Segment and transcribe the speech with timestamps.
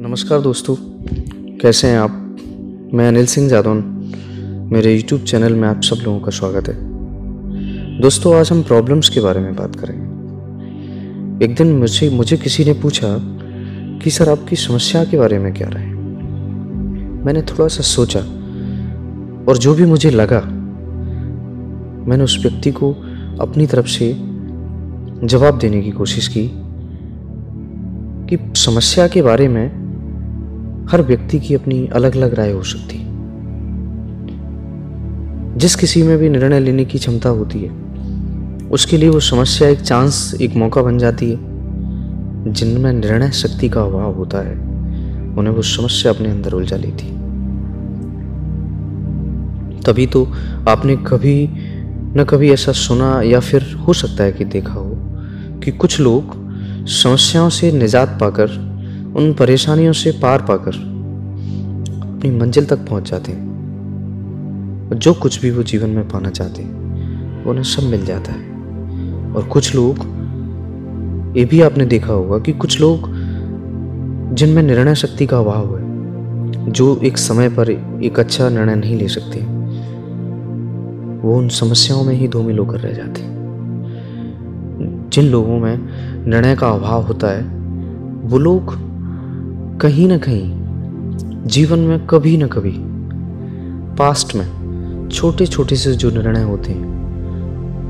[0.00, 0.76] नमस्कार दोस्तों,
[1.58, 2.36] कैसे हैं आप?
[2.94, 3.78] मैं अनिल सिंह जादौन।
[4.72, 6.76] मेरे यूट्यूब चैनल में आप सब लोगों का स्वागत है।
[8.00, 12.72] दोस्तों, आज हम प्रॉब्लम्स के बारे में बात करेंगे। एक दिन मुझे मुझे किसी ने
[12.72, 13.18] पूछा
[14.02, 15.86] कि, सर, आपकी समस्या के बारे में क्या रहे
[17.24, 18.20] मैंने थोड़ा सा सोचा
[19.48, 20.40] और जो भी मुझे लगा,
[22.08, 22.92] मैंने उस व्यक्ति को
[23.40, 24.12] अपनी तरफ़ से
[25.24, 26.50] जवाब देने की कोशिश की
[28.28, 29.87] कि समस्या के बारे में
[30.90, 32.98] हर व्यक्ति की अपनी अलग अलग राय हो सकती
[35.58, 37.70] जिस किसी में भी निर्णय लेने की क्षमता होती है,
[38.68, 41.36] उसके लिए वो समस्या एक चांस, एक मौका बन जाती है,
[42.52, 44.54] जिनमें निर्णय शक्ति का अभाव होता है,
[45.36, 47.06] उन्हें वो समस्या अपने अंदर उलझा लेती
[49.82, 50.24] तभी तो
[50.68, 51.48] आपने कभी
[52.16, 54.92] न कभी ऐसा सुना या फिर हो सकता है कि देखा हो
[55.64, 56.36] कि कुछ लोग
[56.86, 58.67] समस्याओं से निजात पाकर
[59.18, 60.70] उन परेशानियों से पार पाकर
[62.16, 63.48] अपनी मंजिल तक पहुँच जाते हैं।
[64.88, 68.50] और जो कुछ भी वो जीवन में पाना चाहते हैं उन्हें सब मिल जाता है।
[69.34, 69.98] और कुछ लोग,
[71.36, 73.00] ये भी आपने देखा होगा कि कुछ लोग
[74.34, 75.84] जिनमें निर्णय शक्ति का अभाव है,
[76.72, 77.70] जो एक समय पर
[78.02, 79.40] एक अच्छा निर्णय नहीं ले सकते,
[81.28, 83.38] वो उन समस्याओं में ही धूमिल होकर रह जाते हैं।
[85.12, 85.78] जिन लोगों में
[86.26, 87.42] निर्णय का अभाव होता है,
[88.22, 88.87] वो लोग
[89.80, 90.52] कहीं ना कहीं,
[91.46, 92.72] जीवन में कभी ना कभी
[93.96, 96.86] पास्ट में छोटे छोटे से जो निर्णय होते हैं,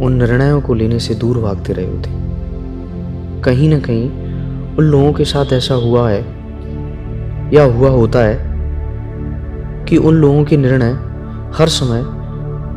[0.00, 2.10] उन निर्णयों को लेने से दूर भागते रहे होते
[3.42, 4.10] कहीं ना कहीं,
[4.76, 6.20] उन लोगों के साथ ऐसा हुआ है,
[7.54, 8.38] या हुआ होता है,
[9.84, 10.92] कि उन लोगों के निर्णय
[11.54, 12.00] हर समय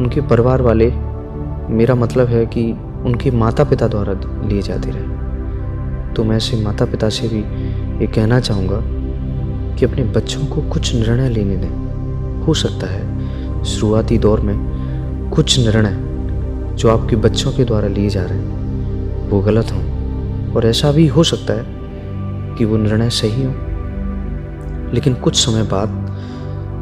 [0.03, 0.91] उनके परिवार वाले,
[1.69, 2.71] मेरा मतलब है कि
[3.05, 4.13] उनके माता पिता द्वारा
[4.47, 5.23] लिए जाते रहे।
[6.15, 7.39] तो मैं ऐसे माता पिता से भी
[8.01, 9.03] ये कहना चाहूँगा
[9.75, 11.83] कि अपने बच्चों को कुछ निर्णय लेने दें।
[12.43, 13.13] हो सकता है
[13.63, 14.73] शुरुआती दौर में
[15.29, 16.13] कुछ निर्णय
[16.75, 18.53] जो आपके बच्चों के द्वारा लिए जा रहे हैं,
[19.29, 20.03] वो गलत हों।
[20.53, 21.65] और ऐसा भी हो सकता है
[22.55, 23.53] कि वो निर्णय सही हो।
[24.93, 25.89] लेकिन कुछ समय बाद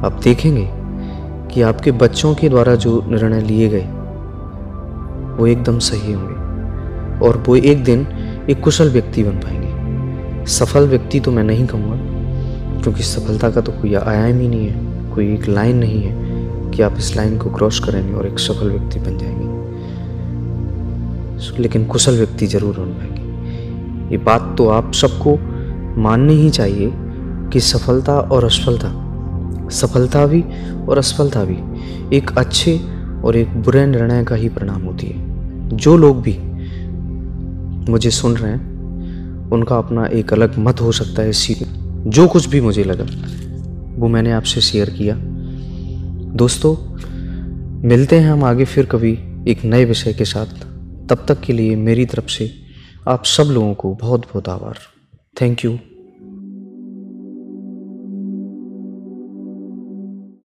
[0.06, 0.70] आप देखेंगे
[1.54, 3.88] कि आपके बच्चों के द्वारा जो निर्णय लिए गए,
[5.38, 6.42] वो एकदम सही होंगे।
[7.26, 8.08] और वो एक दिन
[8.50, 11.96] एक कुशल व्यक्ति बन पाएँगे। सफल व्यक्ति तो मैं नहीं कहूँगा,
[12.82, 16.82] क्योंकि सफलता का तो कोई आयाम ही नहीं है, कोई एक लाइन नहीं है कि
[16.82, 19.50] आप इस लाइन को क्रॉस करेंगे और एक सफल व्यक्ति बन जाएँगे।
[21.62, 25.38] लेकिन कुशल व्यक्ति ज़रूर बन पाएँगे। ये बात तो आप सबको
[26.02, 26.92] माननी ही चाहिए
[27.54, 28.90] कि सफलता और असफलता,
[29.72, 30.44] सफलता भी
[30.90, 31.58] और असफलता भी
[32.18, 32.80] एक अच्छे
[33.26, 36.38] और एक बुरे निर्णय का ही परिणाम होती है। जो लोग भी
[37.90, 38.62] मुझे सुन रहे हैं,
[39.52, 41.56] उनका अपना एक अलग मत हो सकता है इसी
[42.08, 43.06] जो कुछ भी मुझे लगा,
[44.00, 45.16] वो मैंने आपसे शेयर किया।
[46.36, 46.76] दोस्तों,
[47.90, 49.12] मिलते हैं हम आगे फिर कभी
[49.48, 50.46] एक नए विषय के साथ।
[51.10, 52.52] तब तक के लिए मेरी तरफ़ से
[53.08, 54.78] आप सब लोगों को बहुत बहुत आभार।
[55.42, 55.80] Thank you